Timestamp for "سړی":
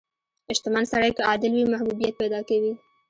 0.91-1.11